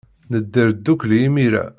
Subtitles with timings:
[0.31, 1.63] Nedder ddukkli imir-a.